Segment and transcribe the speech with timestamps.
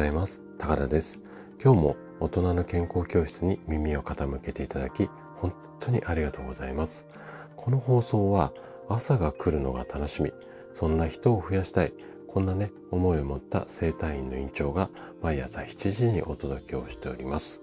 [0.00, 0.40] ざいます。
[0.56, 1.20] 高田です。
[1.62, 7.06] 今日も大人の健康教室に耳を傾けていただき本当にありがとうございます。
[7.54, 8.50] この放送は
[8.88, 10.32] 朝が来るのが楽しみ。
[10.72, 11.92] そんな人を増やしたい。
[12.26, 14.88] こんなね思いを持った生体院の院長が
[15.20, 17.60] 毎朝7時にお届けをしております。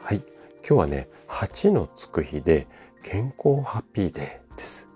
[0.00, 0.24] はい。
[0.68, 2.66] 今日はね8のつく日で
[3.04, 4.91] 健康ハッピーデーです。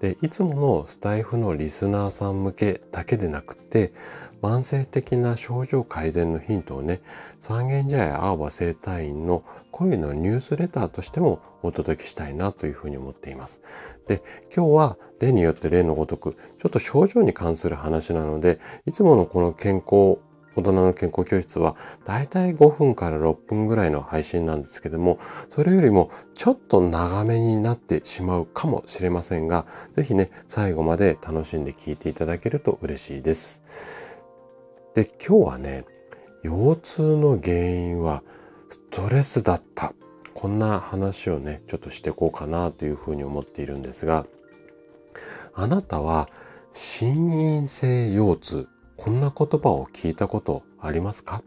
[0.00, 3.92] でいつものスタイフのリスナーさん向けだけでなくて
[4.40, 7.00] 慢性的な症状改善のヒントをね
[7.40, 13.60] 三軒茶屋青葉生態院の恋のニュースレターとしてもお届けしたいなというふうに思っています。
[14.06, 14.22] で
[14.54, 20.18] 今日は例によって例のごとくちょっと症状に関する話なのでいつものこの健康
[20.58, 25.18] 大人の健康教室はだいたい5分から6分ぐらいの配信なんですけども、
[25.50, 33.62] それよりもちょっと長めになってしまうかもしれませんが、ぜひね、最後まで楽しんで聞いていただけると嬉しいです。
[34.94, 35.84] で、今日はね、
[36.42, 38.24] 腰痛の原因は
[38.68, 39.94] ストレスだった。
[40.34, 44.26] こんな話をね、ちょっとしてこうかなというふうに思っているんですが、
[45.54, 46.26] あなたは
[46.72, 48.68] 心因性腰痛、
[48.98, 51.44] こんな言葉を聞いたことありますか？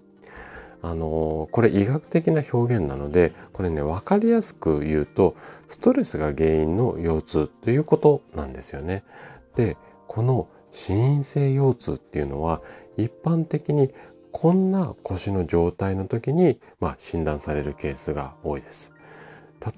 [0.81, 5.35] あのこれ医学的な表現なのでこれね分かりやすく言うと
[5.67, 9.03] ストレスが原因の腰痛ということなんですよね。
[9.55, 9.75] で
[10.07, 12.61] この心因性腰痛っていうのは
[12.97, 13.89] 一般的に
[14.31, 18.93] こんな腰の状態の時に、まあ、診断されるケースが多いです。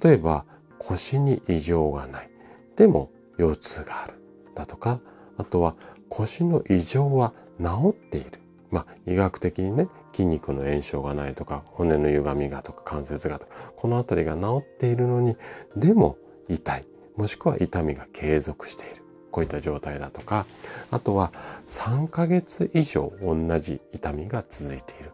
[0.03, 0.45] 例えば
[0.77, 2.29] 腰に異常がない。
[2.75, 4.13] でも腰痛がある。
[4.53, 5.01] だとか、
[5.37, 5.75] あとは
[6.07, 8.39] 腰の異常は治っている。
[8.71, 15.37] まあ、医学的にね、筋肉の炎症がないとか、骨の歪みがとか関節がとか、この辺りが治っているのに、
[15.75, 16.17] でも
[16.49, 16.87] 痛い。
[17.15, 19.03] もしくは痛みが継続している。
[19.29, 20.45] こういった状態だとか、
[20.91, 21.31] あとは
[21.67, 25.11] 3ヶ月以上同じ痛みが続いている。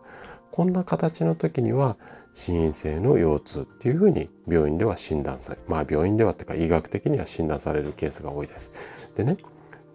[0.52, 1.98] こんな形の時には、
[2.34, 8.72] 心因性の腰痛っていうふうに病院では診断され、まあ病院ではっていうか医学的には診断されるケースが多いです。
[9.16, 9.36] でね、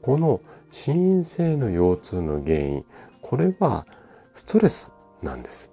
[0.02, 0.40] この
[0.76, 2.84] 心因性の腰痛の原因、
[3.22, 3.86] これは
[4.32, 4.92] ストレス
[5.22, 5.70] なんです。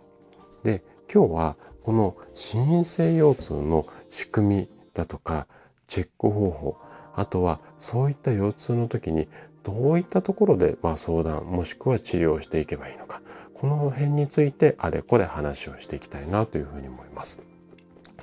[0.61, 5.47] で、今日はこの心因性腰痛の仕組みだとか
[5.87, 6.77] チェック方法、
[7.15, 9.27] あとはそういった腰痛の時に
[9.63, 13.23] どういったところでま相談もしくは治療していけばいいのか
[13.55, 17.39] この辺についてあれこれ話をしていきたいなというふうに思います。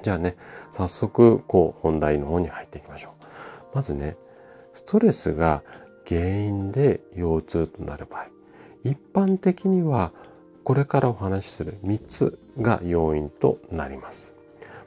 [0.00, 0.36] じゃあね
[0.70, 3.14] 早速こう本題の方に入っていきましょ
[3.72, 3.74] う。
[3.74, 4.16] まずね
[4.72, 5.64] ストレスが
[6.08, 8.28] 原因で腰痛となる場合。
[8.84, 10.12] 一般的には
[10.64, 14.36] これからお話しする3つが要因となります。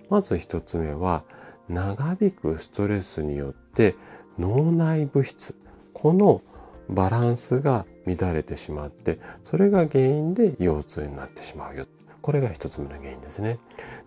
[0.10, 1.24] まず1つ目は
[1.70, 3.96] 長引くストレスによって
[4.38, 5.56] 脳内物質
[5.94, 6.42] この
[6.90, 11.86] バランスが乱れてしまってそれが原因で腰痛になってしまうよ。
[12.22, 13.60] これが一つ目の原因ですね。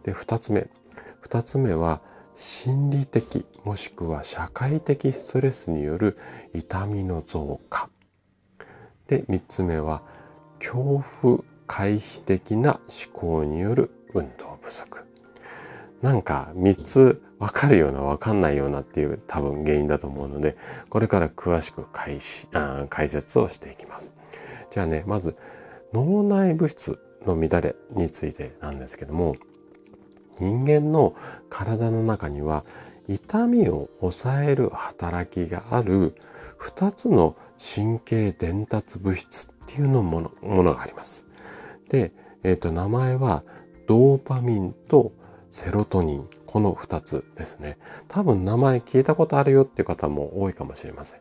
[0.03, 0.69] で二つ目。
[1.21, 2.01] 二つ目は
[2.35, 6.19] 心理的もしくは社会的ストレスによる
[6.53, 7.89] 痛みの増加
[9.07, 10.03] で三つ目は
[10.59, 15.05] 恐怖回避的な思考による運動不足
[16.03, 20.57] なんか3つわかるようなわかんないようなっていう多分原因だと思うので、
[20.89, 22.19] これから詳しく解
[22.53, 24.13] あ解説をしていきます。
[24.71, 25.37] じゃあね、まず
[25.93, 29.35] 脳内物質の乱れについてなんですけども、
[30.39, 31.15] 人間の
[31.49, 32.65] 体の中には
[33.09, 36.15] 痛みを抑える働きがある
[36.61, 41.27] 2つの神経伝達物質っていうのものものがあります。
[41.91, 42.13] で、
[42.43, 43.45] えっ、ー、と、名前は
[43.87, 45.13] ドーパミンと
[45.51, 47.79] セロトニン、この2つですね。
[48.09, 51.21] 多分名前聞いたことあるよっていう方も多いかもしれません。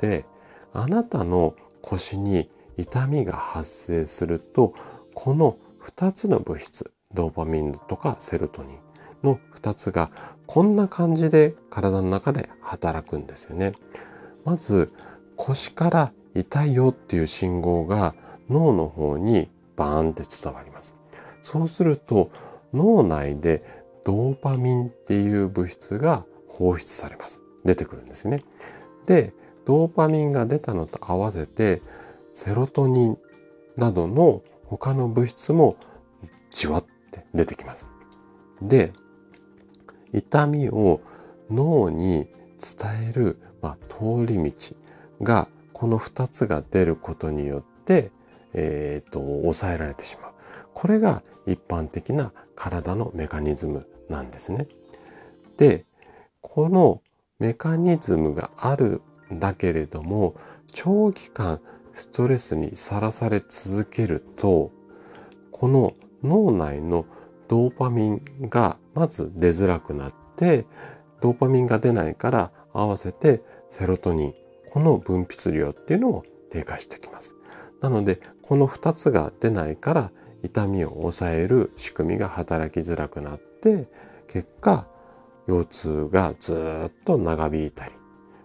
[0.00, 0.24] で、
[0.72, 4.74] あなたの腰に痛みが発生すると、
[5.14, 8.78] この2つの物質、ドーパミンとかセロトニン
[9.22, 10.10] の2つが
[10.46, 13.72] こんな感じで体の中で働くんですよね。
[14.44, 14.92] まず
[15.36, 18.14] 腰から痛いよっていう信号が
[18.48, 20.94] 脳の方にバーンって伝わります。
[21.42, 22.30] そうすると
[22.72, 23.64] 脳内で
[24.04, 27.42] ドーパミンっていう物質が放出されます。
[27.64, 28.38] 出てくるんですね。
[29.06, 29.32] で、
[29.66, 31.82] ドーパミンが出たのと合わせて、
[32.32, 33.18] セロトニン
[33.76, 35.76] などの他の物質も
[36.50, 36.84] じわっ
[37.20, 37.86] て出てきます。
[38.62, 38.92] で、
[40.12, 41.00] 痛みを
[41.50, 42.26] 脳に
[42.58, 44.76] 伝える、まあ、通り道
[45.22, 48.10] がこの2つが出ることによって、
[48.52, 50.32] えーと抑えられてしまう。
[50.74, 54.66] これが一般的な体のメカニズムなんですね。
[55.56, 55.84] で、
[56.40, 57.02] この
[57.38, 59.02] メカニズムがある
[59.32, 60.34] んだけれども、
[60.66, 61.60] 長期間
[61.92, 64.70] ストレスにさらされ続けると、
[65.50, 67.06] この脳内の
[67.48, 70.66] ドーパミンがまず出づらくなって、
[71.20, 74.34] ドーパミンが出ないから合わせてセロトニン、
[74.70, 77.36] この分泌量っていうのも低下してきます。
[77.80, 80.10] なので、この2つが出ないから
[80.42, 83.88] 痛みを抑える仕組みが働きづらくなって、
[84.28, 84.86] 結果、
[85.46, 86.54] 腰痛がず
[86.88, 87.92] っと長引いたり、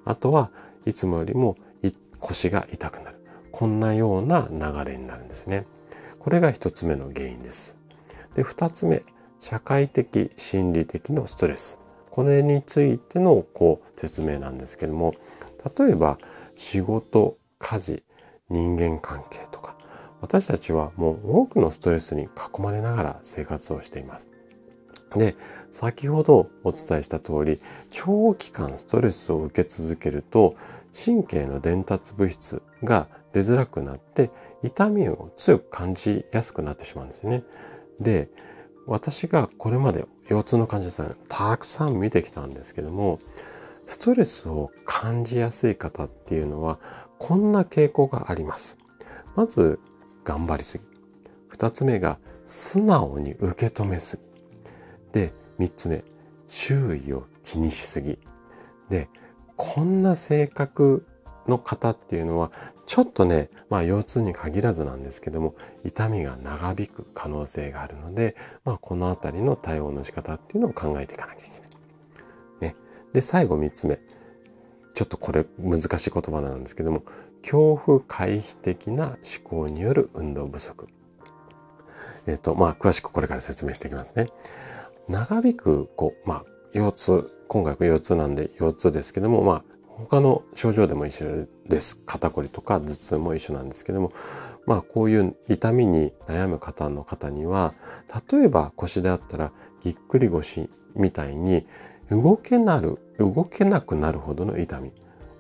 [0.06, 0.52] あとは
[0.86, 1.56] いつもよりも
[2.20, 3.18] 腰が痛くなる。
[3.52, 5.68] こんなような流れになるんですね。
[6.26, 7.78] これが一つ目の原因です。
[8.34, 9.04] で、二つ目、
[9.40, 11.78] 社会的、心理的のストレス。
[12.10, 15.14] これについてのこう説明なんですけども、
[15.78, 16.18] 例えば
[16.56, 18.04] 仕事、家事、
[18.50, 19.76] 人間関係とか、
[20.20, 24.28] 私たちはもう多くのストレスに囲まれながら生活をしています。
[25.16, 25.36] で、
[25.72, 30.56] 先ほどお伝えした通り、長期間ストレスを受け続けると、
[30.94, 34.32] 神経の伝達物質が出づらくなって、
[34.64, 37.44] 痛みを強く感じやすくなってしまうんですよね。
[38.00, 38.30] で、
[38.88, 43.20] 私がこれまで腰痛の患者さんたくさん見てきたんですけども、
[43.86, 46.80] ストレスを感じやすい方っていうのは、
[47.20, 48.78] こんな傾向があります。
[49.36, 49.80] まず、
[50.24, 50.84] 頑張りすぎ。
[51.48, 54.24] 二つ目が、素直に受け止めすぎ。
[55.16, 56.04] で、三つ目、
[56.46, 58.20] 周囲を気にしすぎ。
[58.90, 59.08] で、
[59.56, 61.08] こんな性格
[61.48, 62.52] の方っていうのは、
[62.86, 68.36] ちょっとね、まあ腰痛に限らずなんですけども、痛みが長引く可能性があるので、
[68.66, 72.74] まあこのあたりの対応の仕方っていうのを考えていかなきゃいけない。
[72.74, 72.76] ね。
[73.14, 74.02] で、最後三つ目。
[74.96, 77.04] ちょっとこれ難しい言葉なんですけども、
[77.42, 80.90] 恐怖回避的な思考による運動不足。
[82.28, 84.26] えっ、と、まあ詳しくこれから説明していきますね。
[85.08, 92.02] 長引く、こう、まあ、腰痛、今回腰痛なんで腰痛ですけども、まあ、他の症状でも一緒です。
[92.06, 94.12] 肩こりとか頭痛も一緒なんですけども、
[94.66, 97.76] まあ、こういう痛みに悩む方の方には、
[98.32, 101.68] 例えば腰であったら、ぎっくり腰みたいに、
[102.10, 104.92] 動けなる、動けなくなるほどの痛み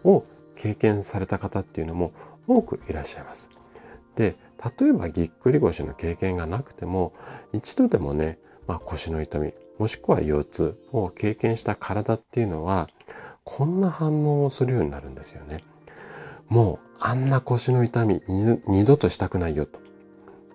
[0.04, 0.24] を
[0.56, 2.14] 経験された方っていうのも
[2.48, 3.50] 多くいらっしゃいます。
[4.16, 4.38] で、
[4.80, 7.12] 例えばぎっくり腰の経験がなくても、
[7.52, 12.90] 一度でもね、まあ、腰の痛み、もしくは腰痛を経験した体っていうのは、
[13.44, 15.62] こんな反応をするようになるんですよね。
[16.48, 19.80] もう、あんな腰の痛み二度としたくないよと。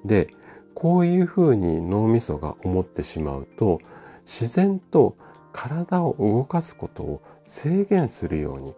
[0.04, 0.28] で、
[0.74, 3.80] こういうふうに脳みそが思ってしまうと、
[4.24, 5.14] 自然と
[5.52, 8.74] 体を動かすことを制限するように、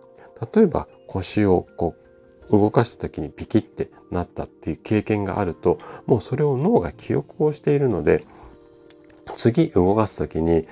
[0.55, 1.95] 例えば腰をこ
[2.49, 8.25] う動かした時にピキってなったっていう経験があると、もうそれを脳が記憶をしているので、
[9.37, 10.67] 次動かすときに、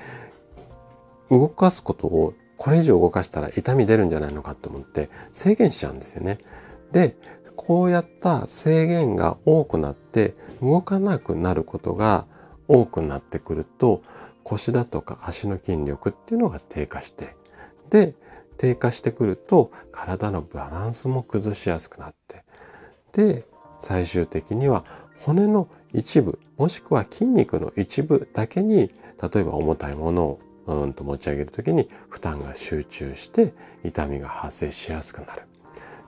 [1.31, 6.39] 動かすことをこれ以上動かしたら痛み出るんじゃないのかと思って制限しちゃうんですよね。
[6.93, 7.17] で、
[7.57, 12.27] こうやった制限が多くなって動かなくなることが
[12.69, 14.03] 多くなってくると
[14.45, 17.37] 腰だとか足の筋力っていうのが低下して
[17.91, 18.15] で
[18.56, 22.45] 低下してくると体のバランスも崩しやすくなって
[23.13, 23.45] で
[23.79, 24.85] 最終的には
[25.20, 28.90] 骨の一部、もしくは筋肉の一部だけに、
[29.32, 35.43] 例えば重たいものをうんと持ち上げるときに負担が集中して痛みが発生しやすくなる。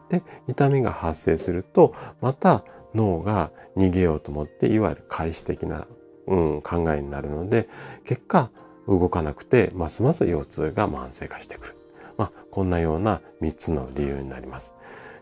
[0.09, 2.65] で、痛みが発生すると、また
[2.95, 5.87] 脳が逃げようと思って、いわゆる回避的な、
[6.27, 7.69] うん、考えになるので、
[8.05, 8.51] 結果、
[8.87, 11.77] 動かなくて、ますます腰痛が慢性化してくる。
[12.17, 14.75] まあ、こんなような3つの理由になります。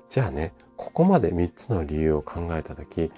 [0.09, 3.13] じゃあね、ここまで3つの理由を考えたとき、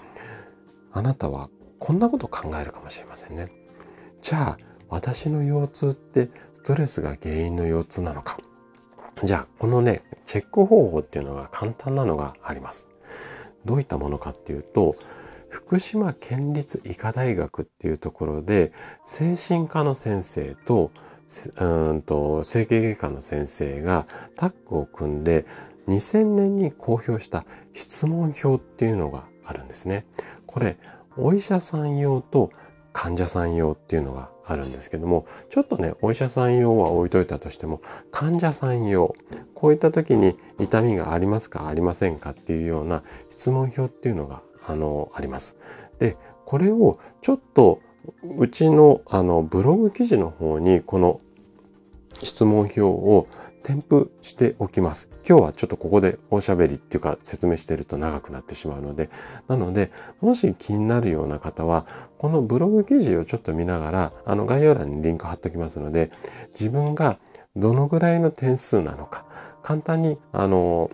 [0.93, 3.47] あなたはこんなこと考えるかもしれませんね。
[4.21, 4.57] じゃあ、
[4.89, 8.39] 私の腰痛ってストレスが原因の腰痛なのか。
[9.25, 12.89] じゃあ、このね、チェック方法っていうのが簡単なのがあります。
[13.65, 14.95] どういったものかっていうと、
[15.49, 18.73] 福島県立医科大学っていうところで、
[19.05, 20.91] 精神科の先生と、
[21.59, 24.07] うんと、整形外科の先生が
[24.37, 25.47] タッグを組んで、
[25.89, 30.05] 2000年に公表した質問票っていうのがあるんですね。
[30.47, 30.77] これ、
[31.17, 32.51] お医者さん用と
[32.93, 37.81] 患者さん用っていうのがあるんですけども、ちょっとね、お医者さん用は置いといたとしても、
[38.11, 39.15] 患者さん用、
[39.55, 45.57] こういった時に痛みがありますかありませんかっていうような質問票っていうのが、あの、あります。
[45.99, 47.81] で、これをちょっと
[48.37, 51.21] うちのあのブログ記事の方にこの
[52.25, 53.26] 質問票を
[53.62, 55.09] 添付しておきます。
[55.29, 59.11] 今日はちょっとここでおしゃべりっていうか説明してると長くなってしまうので、
[59.49, 61.87] なので、もし気になるような方は、
[62.19, 66.09] このブログ記事をちょっと見ながら、あの概要欄にリンク貼っておきますので、
[66.52, 67.19] 自分が
[67.55, 69.26] どのぐらいの点数なのか、
[69.62, 70.91] 簡単に、あの、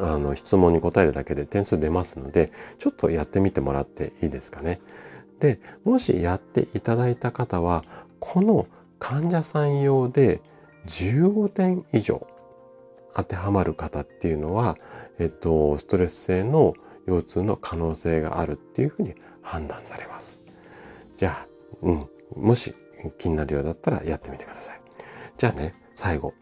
[0.00, 4.80] あの質問に答えるだけで点数出ますので、ちょっとやってみてもらっていいですかね。
[5.40, 7.82] で、もしやっていただいた方は、
[8.20, 8.66] この
[8.98, 10.40] 患者さん用で
[10.86, 12.26] 15点以上
[13.14, 14.76] 当てはまる方っていうのは、
[15.18, 16.74] えっと、ストレス性の
[17.06, 20.42] 腰痛の可能性があるっていうふうに判断されます。
[21.16, 21.46] じゃあ、
[21.82, 22.74] うん、もし
[23.16, 24.80] 気になるようだったらやってみてください。
[25.36, 26.34] じゃあね、最後。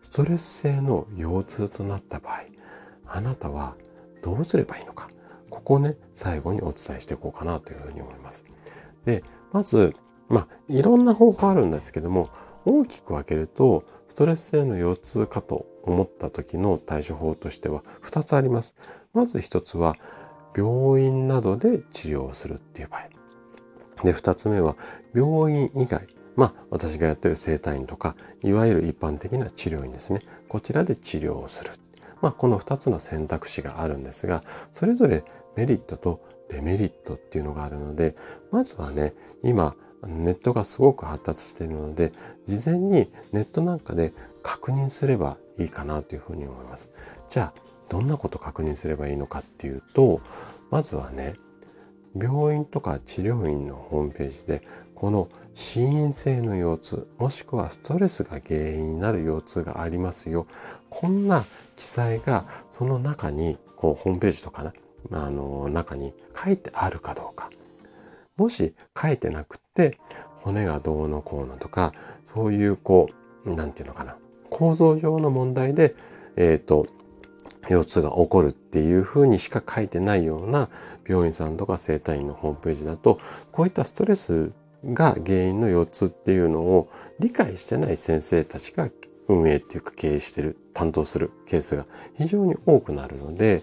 [0.00, 2.44] ストレス性の腰痛となった場合、
[3.06, 3.76] あなたは
[4.22, 5.08] どうすればいいのか。
[5.50, 8.44] ここをね、最後にお伝えしていこうかなというふうに思います。
[9.04, 9.92] で、まず、
[10.28, 12.28] まあ、いろんな方法あるんですけども、
[12.64, 18.74] 大きく分けると、ストレス性の腰痛かと思った時の対処法としては2つあります。
[19.14, 19.94] まず1つは、
[20.56, 23.08] 病院などで治療をするっていう場合。
[24.04, 24.76] で、2つ目は、
[25.14, 26.06] 病院以外。
[26.36, 30.20] まあ、私がやってる整体院とか、いわゆる一般的な治療院ですね。
[30.48, 31.72] こちらで治療をする。
[32.20, 34.42] まあ、この2つの選択肢があるんですが、
[34.72, 35.24] それぞれ
[35.56, 38.14] メリットとデメリットっていうのがあるので、
[38.50, 39.74] まずはね、今、
[40.06, 42.12] ネットがすごく発達しているので、
[42.46, 44.12] 事前にネットなんかで
[44.42, 46.90] 確認すればいいかなというふうに思います。
[47.28, 50.20] じゃあ、どんなこと確認すればいいのかっていうと、
[50.70, 51.34] まずはね、
[52.20, 54.62] 病院とか治療院のホームページで、
[54.94, 60.46] この心因性の腰痛、もしくはストレスが原因になる腰痛がありますよ。
[60.90, 61.44] こんな
[61.76, 64.72] 記載がその中に、こう、ホームページとか、
[65.12, 67.48] あの、中に書いてあるかどうか。
[68.38, 69.98] もし書いてなくって、
[70.40, 71.92] 骨がどうのこうのとか、
[72.24, 73.08] そういうこ
[73.44, 74.16] う、なんていうのかな、
[74.48, 75.94] 構造上の問題で、
[76.36, 76.86] えっ、ー、と、
[77.68, 80.70] 腰痛が起こるっていうふうにしか書いてないような
[81.06, 83.18] 病院さんとか整体院のホームページだと、
[83.50, 84.52] こういったストレス
[84.84, 88.88] が原因の腰痛っていうのを理解してない先生たちが
[89.26, 93.62] 運営っていうか経営してる、担当するケースが非常に多くなるので、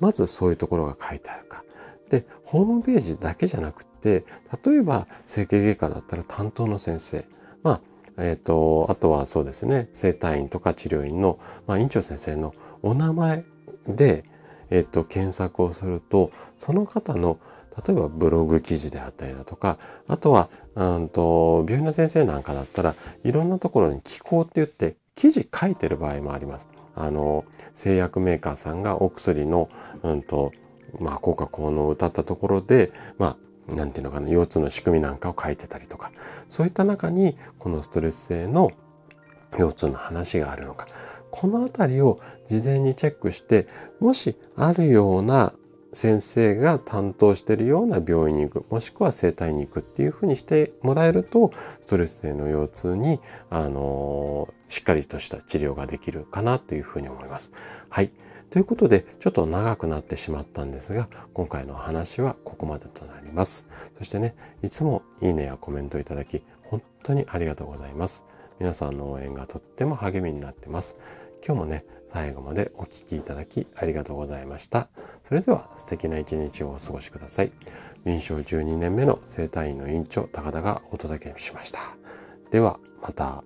[0.00, 1.64] まずそういうところが書いてあるか。
[2.08, 4.24] で、ホームページだけじゃなくて、
[4.64, 7.24] 例えば整形外科だったら担当の先生、
[7.62, 7.80] まあ、
[8.18, 12.52] えっ、ー、と、あとはそうですね、整体院とか治療院の、まあ、院長先生の
[12.82, 13.44] お名前
[13.86, 14.24] で、
[14.70, 17.38] えっ、ー、と、検索をすると、その方の
[17.86, 19.78] 例えばブログ記事であったりだとか、
[20.08, 26.68] あとは、うんと、病院の先生なんかだったらいろんなところに寄稿って言って記事書いてる場合もあります。
[26.96, 29.68] あの、製薬メーカーさんがお薬の、
[30.02, 30.52] うんと、
[30.98, 33.36] まあ、効果効能を歌ったところで、まあ、
[33.74, 36.10] なんていうのかな、腰痛の仕組みなんかを書いてたりとか、
[36.48, 38.70] そういった中に、このストレス性の
[39.56, 40.86] 腰痛の話があるのか、
[41.30, 43.66] このあたりを事前にチェックして、
[44.00, 45.52] もしあるような
[45.92, 53.20] 先生が担当しているような病院に行く、もしくは整体に行くっていうふうにしてもらえると、ストレス性の腰痛に、
[53.50, 57.52] あの、しっかりとした治療ができるかなというふうに思います。
[57.88, 58.10] はい。
[58.50, 63.66] ということで、ちょっと長くなってしまったんですが、今回の話はここまでとなります。
[63.98, 68.24] そしてね、いつもいいねやコメントいただき、本当にありがとうございます。
[68.58, 70.96] 皆さんの応援がとっても励みになってます。
[71.46, 74.88] 今日もね、最後までお聴きいただきありがとうございました。
[75.24, 77.52] それでは素敵な一日をお過ごしください。
[78.04, 81.80] 臨床12年目の生体院の院長高田がお届けしました。
[82.50, 83.44] ではまた。